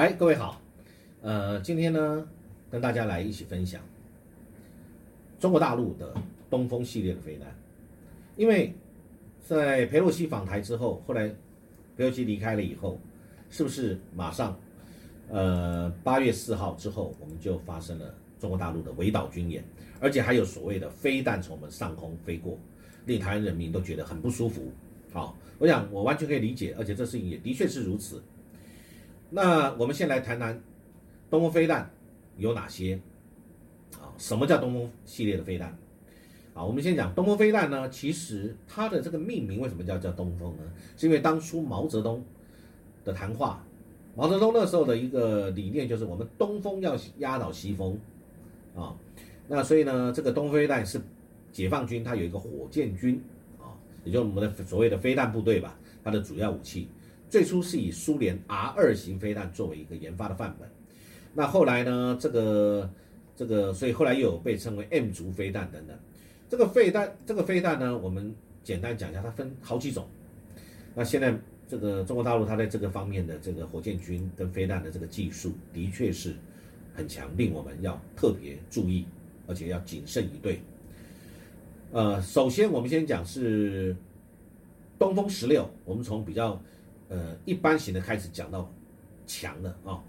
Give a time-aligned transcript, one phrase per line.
[0.00, 0.58] 哎，各位好，
[1.20, 2.26] 呃，今天呢，
[2.70, 3.82] 跟大家来一起分享
[5.38, 6.14] 中国大陆的
[6.48, 7.54] 东风系列的飞弹，
[8.34, 8.72] 因为
[9.46, 11.28] 在佩洛西访台之后，后来
[11.98, 12.98] 佩洛西离开了以后，
[13.50, 14.58] 是不是马上，
[15.28, 19.62] 呃，八月四号之后，我们就发生了中国大陆的围岛军演，
[20.00, 22.58] 而且还有所谓的飞弹从我们上空飞过，
[23.04, 24.72] 令台湾人民都觉得很不舒服。
[25.12, 28.22] 好，我想我完全可以理解，而且这事情也的确是如此。
[29.30, 30.60] 那我们先来谈谈
[31.30, 31.88] 东风飞弹
[32.36, 33.00] 有哪些
[33.94, 34.10] 啊？
[34.18, 35.68] 什么叫东风系列的飞弹？
[36.52, 40.64] 啊，我们先讲东风飞弹呢，其实它的这个命名为什么叫叫东风呢？
[40.96, 42.24] 是因为当初毛泽东
[43.04, 43.64] 的谈话，
[44.16, 47.96] 毛泽东那时候的一个理念就是我们东风要压倒西风
[48.74, 48.96] 啊。
[49.46, 51.00] 那所以呢，这个东风飞弹是
[51.52, 53.22] 解放军它有一个火箭军
[53.60, 53.70] 啊，
[54.04, 56.88] 也就是我们的所谓的飞弹部队吧，它的主要武器。
[57.30, 60.68] 最初是以苏联 R 二型飞弹作为一个研发的范本，
[61.32, 62.90] 那后来呢，这个
[63.36, 65.96] 这个，所以后来又有被称为 M 族飞弹等等。
[66.48, 70.08] 这个飞弹，这个飞弹呢，我们简单讲一下，它分好几种。
[70.92, 71.32] 那现在
[71.68, 76.34] 这个中国大陆它在这个方面的这个火箭军跟飞弹的这个技术，的确是
[76.92, 79.06] 很强，令我们要特别注意，
[79.46, 80.60] 而且要谨慎以对。
[81.92, 83.94] 呃，首先我们先讲是
[84.98, 86.60] 东风十六，我们从比较。
[87.10, 88.72] 呃，一般型的开始讲到
[89.26, 90.00] 强的啊，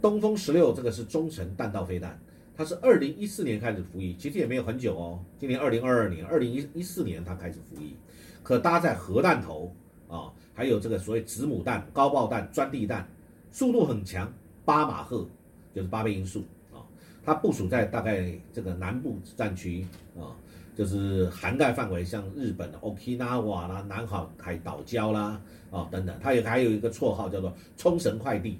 [0.00, 2.16] 东风十六这个是中程弹道飞弹，
[2.56, 7.96] 它是二零一四年开始服役，其实也没有很久哦，今年二零二二年，二零一一四年它开始服役，
[8.44, 9.74] 可搭载核弹头
[10.08, 13.08] 啊，还有这个所谓子母弹、高爆弹、钻地弹，
[13.50, 14.32] 速度很强，
[14.64, 15.28] 八马赫
[15.74, 16.86] 就是八倍音速啊，
[17.24, 19.84] 它部署在大概这个南部战区
[20.16, 20.38] 啊。
[20.80, 25.38] 就是涵盖范围，像日本的 Okinawa 啦、南海海岛礁啦，
[25.70, 28.58] 啊等等，它也还有一个绰号叫做“冲绳快递”，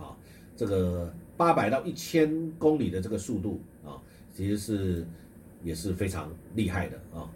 [0.00, 0.16] 啊，
[0.56, 4.00] 这个八百到一千公里的这个速度啊，
[4.32, 5.06] 其实是
[5.62, 7.30] 也是非常厉害的啊。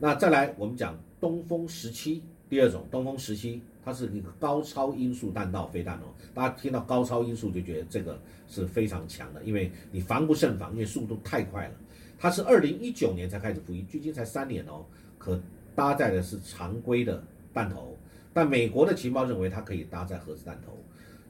[0.00, 6.04] 那再来，我们讲东风十七，第二种东风十七，它是一个高超音速弹道飞弹哦。
[6.32, 8.18] 大家听到高超音速就觉得这个
[8.48, 11.74] 是非常强的，因为你防不胜防，因为速度太快了。
[12.22, 14.84] 它是二零一九年才开始服役，距今才三年哦。
[15.18, 15.36] 可
[15.74, 17.20] 搭载的是常规的
[17.52, 17.98] 弹头，
[18.32, 20.78] 但美国的情报认为它可以搭载核子弹头，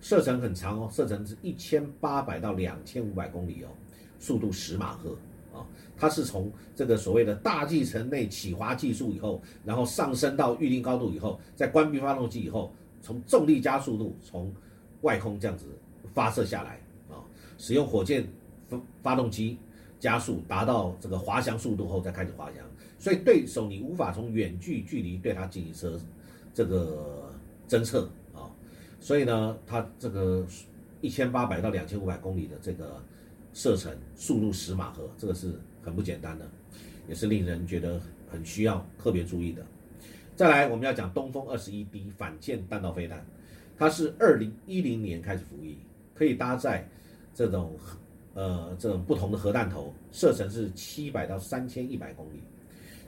[0.02, 3.68] 射程很长哦，射程是一千八百到两千五百公里哦，
[4.18, 5.16] 速度十马赫
[5.54, 5.64] 啊。
[5.96, 12.70] 它是从这个所谓的大气层内起滑技术以后，然后上升到预定高度以后，再关闭发动机以后，
[13.00, 14.52] 从重力加速度从
[15.00, 15.64] 外空这样子
[16.12, 16.78] 发射下来
[17.08, 17.24] 啊，
[17.56, 18.26] 使用火箭
[18.68, 19.56] 发发动机。
[20.02, 22.56] 加速达到这个滑翔速度后再开始滑翔，
[22.98, 25.96] 所以对手你无法从远距距离对它进行车
[26.52, 27.32] 这个
[27.68, 28.50] 侦测啊，
[28.98, 30.44] 所以呢，它这个
[31.00, 33.00] 一千八百到两千五百公里的这个
[33.52, 35.54] 射程速度十马赫，这个是
[35.84, 36.50] 很不简单的，
[37.08, 39.64] 也是令人觉得很需要特别注意的。
[40.34, 43.24] 再来，我们要讲东风二十一 D 反舰弹道飞弹，
[43.78, 45.78] 它是二零一零年开始服役，
[46.12, 46.88] 可以搭载
[47.32, 47.78] 这种。
[48.34, 52.40] 呃，这种不同的核弹头射程是七百到三千一百公里，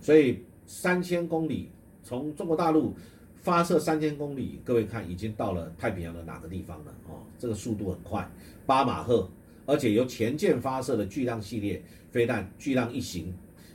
[0.01, 1.71] 所以三千公里
[2.03, 2.95] 从中国大陆
[3.37, 6.95] 发射三千公里，各位看已经到了太平洋的哪个地方了？
[7.09, 8.29] 哦，这个速度很快，
[8.67, 9.27] 八马赫，
[9.65, 13.35] 而且由前舰发射的巨浪系列飞弹巨浪一型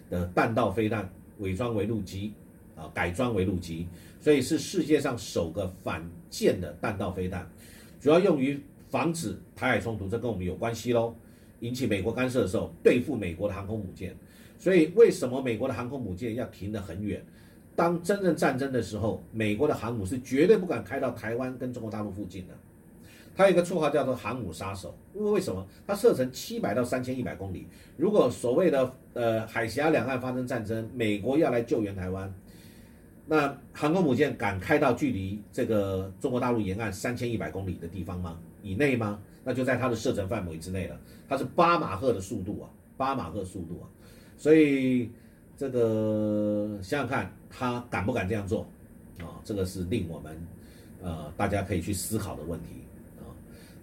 [0.10, 2.32] 的弹道飞弹伪装为陆基，
[2.76, 3.88] 啊，改装为陆基，
[4.20, 7.50] 所以是世界上首个反舰的弹道飞弹，
[8.00, 11.16] 主要用于防止台海冲突，这跟我们有关系喽。
[11.62, 14.16] 引起美国干涉的时候，对付美国的航空母舰，
[14.58, 17.24] 所以为什么美国的航空母舰要停得很远？
[17.76, 22.54] 当真正战争的时候，美国的航母是绝对不敢开到台湾跟中国大陆附近的。
[23.36, 25.66] 它有一个绰号叫做“航母杀手”，因为为什么？
[25.88, 27.68] 它射程七百到三千一百公里。
[27.96, 32.34] 如果所谓的呃海峡两岸发生战争，美国要来救援台湾，
[33.28, 38.38] 那航空母舰敢开到距离这个中国大陆沿岸三千一百公里的地方吗？
[38.62, 39.18] 以内吗？
[39.44, 41.00] 那就在它的射程范围之内了。
[41.28, 43.86] 它是八马赫的速度啊，八马赫速度啊，
[44.38, 45.12] 所以
[45.56, 48.62] 这个想想看，他敢不敢这样做
[49.20, 49.40] 啊？
[49.44, 50.36] 这个是令我们
[51.02, 52.84] 呃大家可以去思考的问题
[53.20, 53.30] 啊。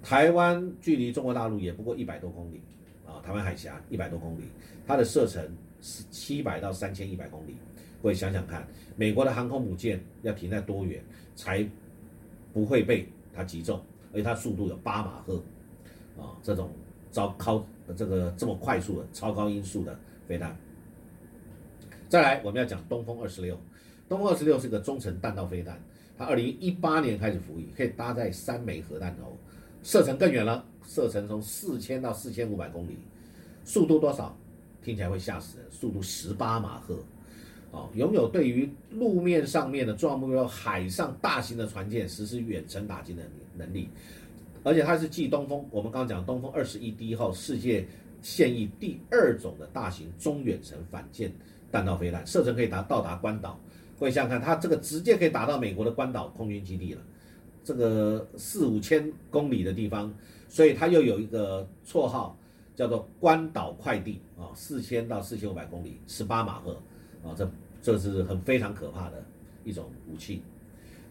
[0.02, 2.60] 台湾距离中国大陆也不过一百多公里
[3.06, 4.44] 啊，台湾海峡一百多公里，
[4.86, 5.48] 它的射程
[5.80, 7.56] 是七百到三千一百公里。
[8.02, 8.66] 各位想想看，
[8.96, 11.02] 美国的航空母舰要停在多远
[11.34, 11.66] 才
[12.52, 13.80] 不会被它击中？
[14.16, 15.34] 而且它速度有八马赫，
[16.16, 16.70] 啊，这种
[17.12, 17.62] 超高
[17.94, 19.94] 这个这么快速的超高音速的
[20.26, 20.56] 飞弹。
[22.08, 23.60] 再来，我们要讲东风二十六，
[24.08, 25.78] 东风二十六是个中程弹道飞弹，
[26.16, 29.36] 它二零一八年开始服役，可以搭载三枚核弹头，
[29.82, 32.96] 射程更远了，射程从四千到四千五百公里，
[33.66, 34.34] 速度多少？
[34.82, 37.04] 听起来会吓死人，速度十八马赫，
[37.70, 43.22] 哦，拥有对于路面上面的重要目标、海上大型的船舰实施远程打击的
[43.56, 43.88] 能力，
[44.62, 47.86] 而且它是继东风，我们刚刚讲东风二十一 D 后，世界
[48.22, 51.32] 现役第二种的大型中远程反舰
[51.70, 53.58] 弹道飞弹，射程可以达到达关岛。
[53.98, 57.02] 各位想想看，它这个直接可以打到美国的关岛空军基地了，
[57.62, 60.12] 这个四五千公里的地方，
[60.48, 62.36] 所以它又有一个绰号。
[62.76, 66.76] 叫做关岛快递啊，四千到四千五百公里，十八马赫
[67.28, 67.50] 啊，这
[67.82, 69.24] 这是很非常可怕的
[69.64, 70.42] 一种武器。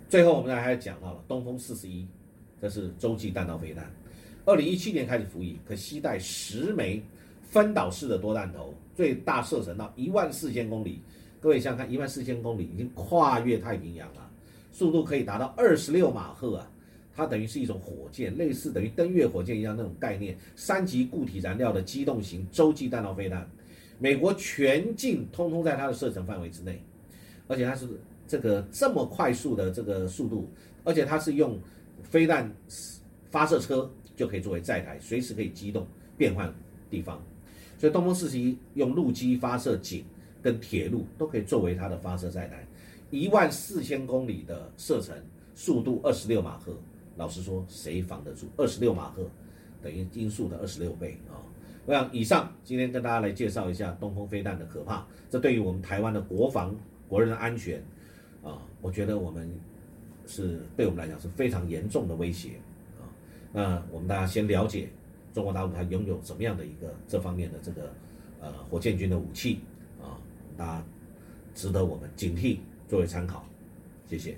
[0.10, 2.08] 最后我们还讲到了东风四十一，
[2.62, 3.92] 这是洲际弹道飞弹，
[4.46, 7.02] 二零一七年开始服役，可携带十枚
[7.42, 11.02] 分导式的多弹头，最大射程到一万四千公里。
[11.42, 14.30] 各位想想看，一万四千公里已经跨越太平洋了，
[14.72, 16.72] 速度可以达到二十六马赫啊。
[17.16, 23.50] 它等于是一种火箭，类似等于登月火箭一样那种概念，三级固体燃料的机动型洲际弹道飞弹，
[24.00, 26.82] 美国全境通通在它的射程范围之内，
[27.48, 27.88] 而且它是
[28.28, 30.50] 这个这么快速的这个速度，
[30.84, 31.60] 而且它是用
[32.04, 32.54] 飞弹
[33.32, 35.88] 发射车就可以作为载台，随时可以机动
[36.18, 36.54] 变换
[36.90, 37.22] 地方，
[37.78, 40.04] 所以东风四十一用陆基发射井
[40.42, 42.68] 跟铁路都可以作为它的发射载台，
[43.12, 45.16] 一万四千公里的射程，
[45.54, 46.78] 速度二十六马赫。
[47.18, 49.26] 老实说，谁防得住二十六马赫，
[49.82, 51.40] 等于音速的二十六倍啊！
[51.86, 56.76] 我想以上今天跟大家来介绍一下东风飞弹的可怕，这对于我们台湾的国防、
[57.08, 57.80] 国人的安全
[58.44, 59.48] 啊，我觉得我们
[60.26, 62.60] 是对我们来讲是非常严重的威胁
[63.00, 63.06] 啊。
[63.54, 64.90] 那我们大家先了解
[65.32, 67.94] 中国大陆它拥有什么样的一个这方面的这个
[68.42, 69.60] 呃火箭军的武器
[70.02, 70.18] 啊，
[70.58, 70.84] 大家
[71.54, 73.46] 值得我们警惕作为参考，
[74.08, 74.36] 谢谢。